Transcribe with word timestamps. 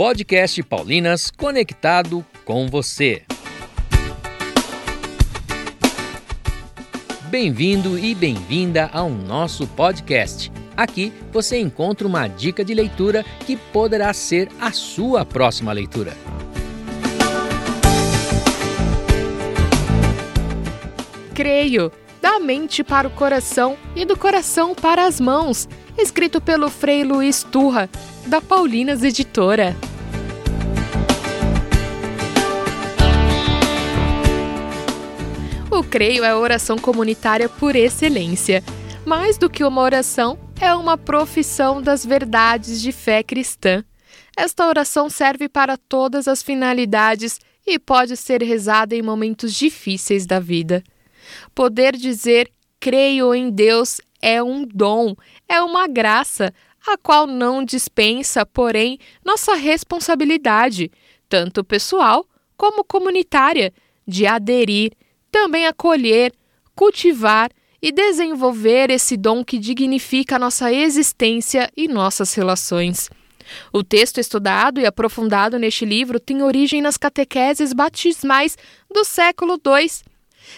podcast 0.00 0.62
Paulinas 0.62 1.30
conectado 1.30 2.24
com 2.46 2.66
você. 2.68 3.22
Bem-vindo 7.26 7.98
e 7.98 8.14
bem-vinda 8.14 8.88
ao 8.94 9.10
nosso 9.10 9.66
podcast. 9.66 10.50
Aqui 10.74 11.12
você 11.30 11.58
encontra 11.58 12.08
uma 12.08 12.26
dica 12.28 12.64
de 12.64 12.72
leitura 12.72 13.22
que 13.46 13.58
poderá 13.58 14.10
ser 14.14 14.48
a 14.58 14.72
sua 14.72 15.22
próxima 15.26 15.70
leitura. 15.70 16.16
Creio, 21.34 21.92
da 22.22 22.40
mente 22.40 22.82
para 22.82 23.06
o 23.06 23.10
coração 23.10 23.76
e 23.94 24.06
do 24.06 24.16
coração 24.16 24.74
para 24.74 25.04
as 25.04 25.20
mãos, 25.20 25.68
escrito 25.98 26.40
pelo 26.40 26.70
Frei 26.70 27.04
Luiz 27.04 27.42
Turra, 27.42 27.90
da 28.26 28.40
Paulinas 28.40 29.02
Editora. 29.02 29.76
Creio 35.90 36.22
é 36.22 36.30
a 36.30 36.38
oração 36.38 36.78
comunitária 36.78 37.48
por 37.48 37.74
excelência. 37.74 38.62
Mais 39.04 39.36
do 39.36 39.50
que 39.50 39.64
uma 39.64 39.80
oração, 39.80 40.38
é 40.60 40.72
uma 40.72 40.96
profissão 40.96 41.82
das 41.82 42.06
verdades 42.06 42.80
de 42.80 42.92
fé 42.92 43.24
cristã. 43.24 43.84
Esta 44.36 44.68
oração 44.68 45.10
serve 45.10 45.48
para 45.48 45.76
todas 45.76 46.28
as 46.28 46.44
finalidades 46.44 47.40
e 47.66 47.76
pode 47.76 48.16
ser 48.16 48.40
rezada 48.40 48.94
em 48.94 49.02
momentos 49.02 49.52
difíceis 49.52 50.26
da 50.26 50.38
vida. 50.38 50.84
Poder 51.56 51.96
dizer 51.96 52.52
creio 52.78 53.34
em 53.34 53.50
Deus 53.50 54.00
é 54.22 54.40
um 54.40 54.64
dom, 54.64 55.16
é 55.48 55.60
uma 55.60 55.88
graça, 55.88 56.54
a 56.86 56.96
qual 56.96 57.26
não 57.26 57.64
dispensa, 57.64 58.46
porém, 58.46 58.96
nossa 59.24 59.54
responsabilidade, 59.54 60.88
tanto 61.28 61.64
pessoal 61.64 62.24
como 62.56 62.84
comunitária, 62.84 63.72
de 64.06 64.26
aderir, 64.26 64.92
também 65.30 65.66
acolher, 65.66 66.32
cultivar 66.74 67.50
e 67.82 67.90
desenvolver 67.90 68.90
esse 68.90 69.16
dom 69.16 69.44
que 69.44 69.58
dignifica 69.58 70.38
nossa 70.38 70.72
existência 70.72 71.70
e 71.76 71.88
nossas 71.88 72.34
relações. 72.34 73.08
O 73.72 73.82
texto 73.82 74.18
estudado 74.18 74.80
e 74.80 74.86
aprofundado 74.86 75.58
neste 75.58 75.84
livro 75.84 76.20
tem 76.20 76.42
origem 76.42 76.80
nas 76.80 76.96
catequeses 76.96 77.72
batismais 77.72 78.56
do 78.92 79.04
século 79.04 79.54
II. 79.54 79.90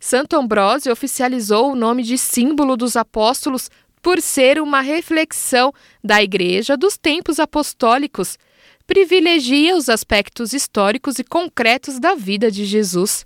Santo 0.00 0.36
Ambrósio 0.36 0.92
oficializou 0.92 1.72
o 1.72 1.76
nome 1.76 2.02
de 2.02 2.16
símbolo 2.18 2.76
dos 2.76 2.96
apóstolos 2.96 3.70
por 4.02 4.20
ser 4.20 4.60
uma 4.60 4.80
reflexão 4.80 5.72
da 6.02 6.22
Igreja 6.22 6.76
dos 6.76 6.96
tempos 6.96 7.40
apostólicos. 7.40 8.38
Privilegia 8.86 9.76
os 9.76 9.88
aspectos 9.88 10.52
históricos 10.52 11.18
e 11.18 11.24
concretos 11.24 11.98
da 11.98 12.14
vida 12.14 12.50
de 12.50 12.64
Jesus. 12.64 13.24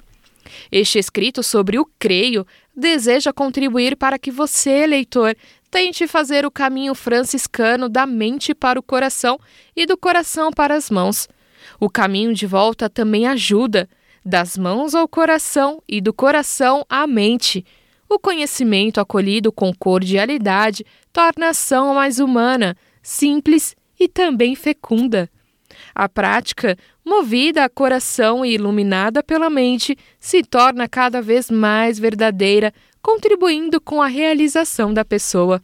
Este 0.70 0.98
escrito 0.98 1.42
sobre 1.42 1.78
o 1.78 1.88
creio 1.98 2.46
deseja 2.74 3.32
contribuir 3.32 3.96
para 3.96 4.18
que 4.18 4.30
você, 4.30 4.86
leitor, 4.86 5.36
tente 5.70 6.06
fazer 6.06 6.44
o 6.44 6.50
caminho 6.50 6.94
franciscano 6.94 7.88
da 7.88 8.06
mente 8.06 8.54
para 8.54 8.78
o 8.78 8.82
coração 8.82 9.38
e 9.76 9.86
do 9.86 9.96
coração 9.96 10.50
para 10.50 10.74
as 10.74 10.90
mãos. 10.90 11.28
O 11.78 11.88
caminho 11.88 12.34
de 12.34 12.46
volta 12.46 12.88
também 12.88 13.26
ajuda, 13.26 13.88
das 14.24 14.58
mãos 14.58 14.94
ao 14.94 15.08
coração 15.08 15.82
e 15.88 16.00
do 16.00 16.12
coração 16.12 16.84
à 16.88 17.06
mente. 17.06 17.64
O 18.08 18.18
conhecimento 18.18 19.00
acolhido 19.00 19.52
com 19.52 19.72
cordialidade 19.72 20.84
torna 21.12 21.46
a 21.46 21.50
ação 21.50 21.94
mais 21.94 22.18
humana, 22.18 22.76
simples 23.02 23.76
e 23.98 24.08
também 24.08 24.54
fecunda. 24.54 25.30
A 25.94 26.08
prática, 26.08 26.76
movida 27.04 27.64
a 27.64 27.68
coração 27.68 28.44
e 28.44 28.54
iluminada 28.54 29.22
pela 29.22 29.50
mente, 29.50 29.96
se 30.18 30.42
torna 30.42 30.88
cada 30.88 31.20
vez 31.20 31.50
mais 31.50 31.98
verdadeira, 31.98 32.72
contribuindo 33.02 33.80
com 33.80 34.00
a 34.02 34.06
realização 34.06 34.92
da 34.92 35.04
pessoa. 35.04 35.62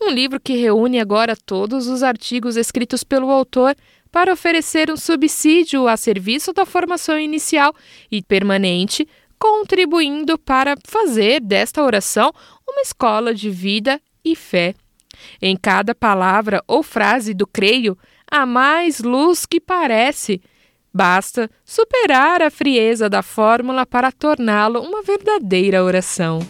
Um 0.00 0.10
livro 0.10 0.40
que 0.40 0.54
reúne 0.54 1.00
agora 1.00 1.36
todos 1.36 1.86
os 1.86 2.02
artigos 2.02 2.56
escritos 2.56 3.04
pelo 3.04 3.30
autor 3.30 3.74
para 4.10 4.32
oferecer 4.32 4.90
um 4.90 4.96
subsídio 4.96 5.86
a 5.86 5.96
serviço 5.96 6.52
da 6.52 6.66
formação 6.66 7.18
inicial 7.18 7.74
e 8.10 8.22
permanente, 8.22 9.06
contribuindo 9.38 10.38
para 10.38 10.74
fazer 10.86 11.40
desta 11.40 11.82
oração 11.82 12.32
uma 12.68 12.82
escola 12.82 13.32
de 13.32 13.48
vida 13.48 14.00
e 14.24 14.34
fé. 14.34 14.74
Em 15.40 15.56
cada 15.56 15.94
palavra 15.94 16.62
ou 16.66 16.82
frase 16.82 17.34
do 17.34 17.46
creio, 17.46 17.96
há 18.30 18.46
mais 18.46 19.00
luz 19.00 19.44
que 19.44 19.60
parece. 19.60 20.40
Basta 20.92 21.48
superar 21.64 22.42
a 22.42 22.50
frieza 22.50 23.08
da 23.08 23.22
fórmula 23.22 23.86
para 23.86 24.10
torná-lo 24.10 24.80
uma 24.80 25.02
verdadeira 25.02 25.84
oração. 25.84 26.40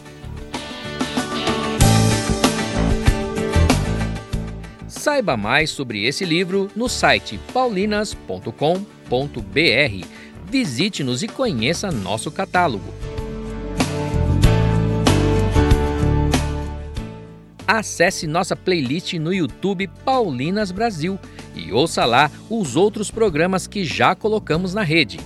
Saiba 4.87 5.35
mais 5.35 5.71
sobre 5.71 6.05
esse 6.05 6.23
livro 6.23 6.69
no 6.75 6.87
site 6.87 7.39
paulinas.com.br. 7.53 10.07
Visite-nos 10.45 11.23
e 11.23 11.27
conheça 11.27 11.91
nosso 11.91 12.31
catálogo. 12.31 13.10
Acesse 17.73 18.27
nossa 18.27 18.53
playlist 18.53 19.13
no 19.13 19.33
YouTube 19.33 19.87
Paulinas 20.03 20.71
Brasil 20.71 21.17
e 21.55 21.71
ouça 21.71 22.03
lá 22.03 22.29
os 22.49 22.75
outros 22.75 23.09
programas 23.09 23.65
que 23.65 23.85
já 23.85 24.13
colocamos 24.13 24.73
na 24.73 24.83
rede. 24.83 25.21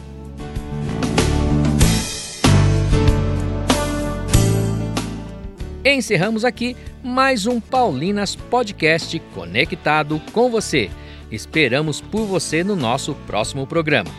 Encerramos 5.84 6.45
aqui 6.45 6.78
mais 7.03 7.47
um 7.47 7.59
Paulinas 7.59 8.35
Podcast 8.35 9.17
conectado 9.34 10.22
com 10.31 10.51
você. 10.51 10.91
Esperamos 11.31 12.00
por 12.00 12.28
você 12.28 12.63
no 12.63 12.75
nosso 12.75 13.16
próximo 13.25 13.66
programa. 13.66 14.11